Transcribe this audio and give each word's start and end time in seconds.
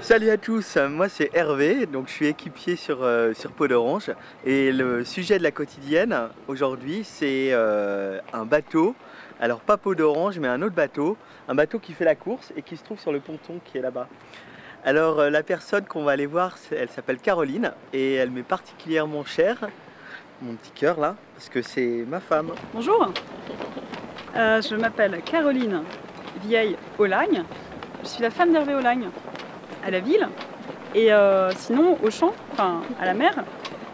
Salut 0.00 0.30
à 0.30 0.38
tous, 0.38 0.78
moi 0.88 1.10
c'est 1.10 1.30
Hervé, 1.34 1.84
donc 1.84 2.08
je 2.08 2.12
suis 2.12 2.26
équipier 2.26 2.76
sur, 2.76 3.02
euh, 3.02 3.34
Peau 3.54 3.68
d'Orange. 3.68 4.10
Et 4.46 4.72
le 4.72 5.04
sujet 5.04 5.36
de 5.36 5.42
la 5.42 5.50
quotidienne 5.50 6.16
aujourd'hui 6.48 7.02
c'est 7.04 7.50
euh, 7.52 8.18
un 8.32 8.46
bateau, 8.46 8.94
alors 9.40 9.60
pas 9.60 9.76
Peau 9.76 9.94
d'Orange 9.94 10.38
mais 10.38 10.48
un 10.48 10.62
autre 10.62 10.74
bateau, 10.74 11.18
un 11.48 11.54
bateau 11.54 11.78
qui 11.78 11.92
fait 11.92 12.06
la 12.06 12.14
course 12.14 12.50
et 12.56 12.62
qui 12.62 12.78
se 12.78 12.84
trouve 12.84 12.98
sur 12.98 13.12
le 13.12 13.20
ponton 13.20 13.60
qui 13.62 13.76
est 13.76 13.82
là-bas. 13.82 14.08
Alors 14.86 15.18
euh, 15.18 15.30
la 15.30 15.42
personne 15.42 15.84
qu'on 15.86 16.04
va 16.04 16.12
aller 16.12 16.26
voir, 16.26 16.56
elle 16.70 16.90
s'appelle 16.90 17.16
Caroline 17.18 17.72
et 17.94 18.14
elle 18.14 18.30
m'est 18.30 18.42
particulièrement 18.42 19.24
chère, 19.24 19.56
mon 20.42 20.52
petit 20.54 20.72
cœur 20.72 21.00
là, 21.00 21.16
parce 21.34 21.48
que 21.48 21.62
c'est 21.62 22.04
ma 22.06 22.20
femme. 22.20 22.52
Bonjour, 22.74 23.10
Euh, 24.36 24.60
je 24.60 24.74
m'appelle 24.74 25.22
Caroline 25.24 25.82
Vieille 26.44 26.76
Olagne. 26.98 27.44
Je 28.02 28.08
suis 28.08 28.22
la 28.22 28.30
femme 28.30 28.52
d'Hervé 28.52 28.74
Olagne 28.74 29.08
à 29.86 29.90
la 29.90 30.00
ville 30.00 30.28
et 30.94 31.12
euh, 31.12 31.50
sinon 31.52 31.96
au 32.02 32.10
champ, 32.10 32.34
enfin 32.52 32.82
à 33.00 33.06
la 33.06 33.14
mer. 33.14 33.32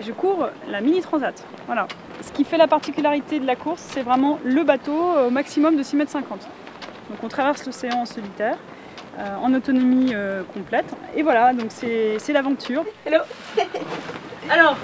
Et 0.00 0.02
je 0.02 0.10
cours 0.10 0.48
la 0.68 0.80
mini 0.80 1.00
transat. 1.02 1.44
Voilà. 1.66 1.86
Ce 2.22 2.32
qui 2.32 2.44
fait 2.44 2.56
la 2.56 2.66
particularité 2.66 3.38
de 3.40 3.46
la 3.46 3.56
course, 3.56 3.82
c'est 3.82 4.02
vraiment 4.02 4.40
le 4.42 4.64
bateau 4.64 4.98
au 5.26 5.30
maximum 5.30 5.76
de 5.76 5.82
6,50 5.82 6.00
m. 6.00 6.06
Donc 7.10 7.22
on 7.22 7.28
traverse 7.28 7.66
l'océan 7.66 7.98
en 8.00 8.06
solitaire, 8.06 8.56
euh, 9.18 9.36
en 9.36 9.52
autonomie 9.54 10.12
euh, 10.14 10.42
complète. 10.54 10.86
Et 11.14 11.22
voilà, 11.22 11.52
donc 11.52 11.70
c'est 11.70 12.18
l'aventure. 12.32 12.84
Hello 13.06 13.18
Alors, 14.50 14.76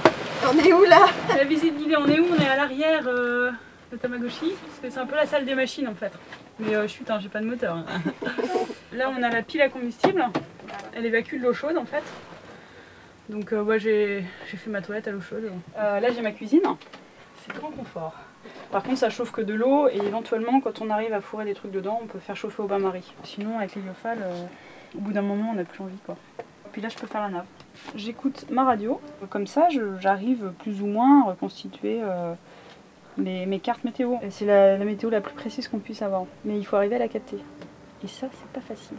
On 0.53 0.59
est 0.59 0.73
où 0.73 0.85
là? 0.85 1.07
la 1.37 1.45
visite 1.45 1.77
guidée, 1.77 1.97
on 1.97 2.07
est 2.07 2.21
où? 2.21 2.27
On 2.37 2.41
est 2.43 2.49
à 2.49 2.57
l'arrière 2.57 3.05
euh, 3.07 3.51
de 3.91 3.97
Tamagotchi, 3.97 4.55
parce 4.67 4.79
que 4.83 4.91
c'est 4.91 5.01
un 5.01 5.07
peu 5.07 5.17
la 5.17 5.27
salle 5.27 5.45
des 5.45 5.55
machines 5.55 5.89
en 5.89 5.95
fait. 5.95 6.13
Mais 6.61 6.87
chut, 6.89 7.09
hein, 7.11 7.19
j'ai 7.21 7.29
pas 7.29 7.41
de 7.41 7.47
moteur. 7.47 7.77
hein. 7.77 7.85
Là, 8.93 9.11
on 9.17 9.23
a 9.23 9.29
la 9.31 9.43
pile 9.43 9.63
à 9.63 9.69
combustible. 9.69 10.25
Elle 10.95 11.07
évacue 11.07 11.37
de 11.39 11.43
l'eau 11.45 11.53
chaude 11.55 11.77
en 11.77 11.85
fait. 11.85 12.03
Donc, 13.29 13.53
ouais, 13.53 13.79
j'ai 13.79 14.25
j'ai 14.51 14.57
fait 14.57 14.71
ma 14.71 14.81
toilette 14.81 15.07
à 15.09 15.13
l'eau 15.13 15.21
chaude. 15.21 15.51
Là, 15.77 16.11
j'ai 16.15 16.23
ma 16.23 16.33
cuisine. 16.33 16.63
C'est 17.49 17.61
grand 17.61 17.71
confort. 17.71 18.15
Par 18.71 18.83
contre, 18.83 18.99
ça 18.99 19.11
chauffe 19.11 19.33
que 19.33 19.41
de 19.41 19.55
l'eau 19.55 19.89
et 19.89 19.99
éventuellement, 19.99 20.61
quand 20.61 20.81
on 20.81 20.91
arrive 20.91 21.13
à 21.13 21.21
fourrer 21.21 21.45
des 21.45 21.55
trucs 21.55 21.71
dedans, 21.71 21.99
on 22.03 22.07
peut 22.07 22.19
faire 22.19 22.37
chauffer 22.37 22.63
au 22.63 22.67
bain-marie. 22.67 23.13
Sinon, 23.25 23.59
avec 23.59 23.75
les 23.75 23.83
lyophales, 23.83 24.23
euh, 24.23 24.45
au 24.97 25.01
bout 25.01 25.13
d'un 25.13 25.23
moment, 25.23 25.51
on 25.51 25.55
n'a 25.55 25.65
plus 25.65 25.83
envie 25.83 25.99
quoi. 26.05 26.17
Puis 26.73 26.83
là, 26.83 26.89
je 26.89 26.97
peux 26.97 27.07
faire 27.07 27.23
la 27.23 27.29
nave. 27.29 27.47
J'écoute 27.95 28.47
ma 28.51 28.65
radio. 28.65 29.01
Comme 29.31 29.47
ça, 29.47 29.69
j'arrive 30.01 30.53
plus 30.59 30.83
ou 30.83 30.87
moins 30.87 31.23
à 31.23 31.31
reconstituer 31.31 32.01
euh, 32.03 32.35
mes, 33.17 33.59
cartes 33.59 33.85
météo. 33.85 34.17
C'est 34.31 34.45
la, 34.45 34.77
la 34.77 34.85
météo 34.85 35.09
la 35.11 35.21
plus 35.21 35.35
précise 35.35 35.67
qu'on 35.69 35.79
puisse 35.79 36.03
avoir. 36.03 36.27
Mais 36.45 36.59
il 36.59 36.65
faut 36.65 36.77
arriver 36.77 36.97
à 36.97 37.01
la 37.01 37.09
capter. 37.09 37.39
Et 38.05 38.07
ça, 38.07 38.29
c'est 38.31 38.49
pas 38.53 38.61
facile. 38.61 38.97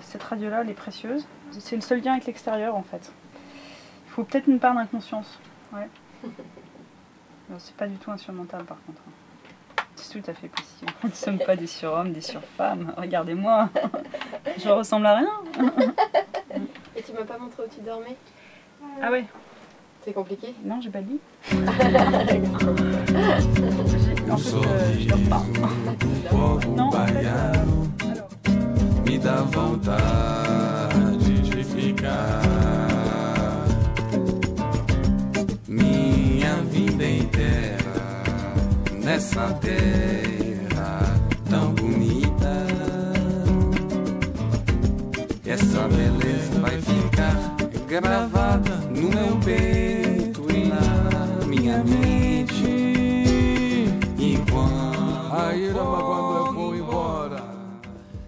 Cette 0.00 0.22
radio-là, 0.22 0.60
elle 0.62 0.70
est 0.70 0.74
précieuse. 0.74 1.26
C'est 1.52 1.76
le 1.76 1.82
seul 1.82 2.02
lien 2.02 2.12
avec 2.12 2.26
l'extérieur, 2.26 2.76
en 2.76 2.82
fait. 2.82 3.12
Il 4.06 4.10
faut 4.10 4.24
peut-être 4.24 4.48
une 4.48 4.58
part 4.58 4.74
d'inconscience. 4.74 5.38
Ouais. 5.72 5.88
C'est 7.58 7.76
pas 7.76 7.86
du 7.86 7.96
tout 7.96 8.10
insurmontable, 8.10 8.64
par 8.64 8.78
contre. 8.86 9.02
C'est 9.96 10.20
tout 10.20 10.30
à 10.30 10.34
fait 10.34 10.48
possible. 10.48 10.92
Nous 11.02 11.10
ne 11.10 11.14
sommes 11.14 11.38
pas 11.38 11.56
des 11.56 11.66
surhommes, 11.66 12.12
des 12.12 12.20
surfemmes. 12.20 12.92
Regardez-moi. 12.96 13.68
Je 14.58 14.68
ressemble 14.68 15.06
à 15.06 15.16
rien. 15.16 15.32
Et 16.96 17.02
tu 17.02 17.12
m'as 17.12 17.24
pas 17.24 17.38
montré 17.38 17.62
où 17.64 17.68
tu 17.68 17.80
dormais? 17.80 18.16
Ah 19.00 19.10
ouais 19.10 19.24
C'est 20.04 20.12
compliqué? 20.12 20.54
Non, 20.64 20.80
j'ai 20.80 20.90
pas 20.90 20.98
en 24.30 24.36
fait, 24.36 24.56
euh, 24.56 24.94
je 24.98 25.08
dors 25.08 25.18
pas. 25.28 25.42
Non, 26.66 26.84
en 26.84 26.90
fait, 26.92 27.24
euh, 27.24 27.52
alors. 27.52 27.88
me 29.04 29.18
dá 29.18 29.42
vontade 29.42 31.18
de 31.54 31.62
ficar 31.62 32.42
minha 35.68 36.54
vida 36.70 37.04
inteira 37.04 37.41
nessa 39.02 39.52
terra 39.54 41.00
tão 41.48 41.74
bonita. 41.74 42.66
Essa 45.44 45.88
beleza 45.88 46.60
vai 46.60 46.80
ficar 46.80 47.36
gravada 47.88 48.76
no 48.76 49.08
meu 49.10 49.38
peito 49.44 50.46
e 50.50 50.68
na 50.68 51.46
minha 51.46 51.84
mente. 51.84 52.64
E 54.18 54.38
quando 54.50 54.92
Aí, 55.34 55.70
for 55.72 55.82
Rama, 55.82 56.02
quando 56.02 56.46
eu 56.46 56.52
vou 56.54 56.76
embora, 56.76 57.44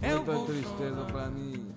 muita 0.03 0.53
tristeza 0.53 1.05
pra 1.13 1.27
mim. 1.31 1.75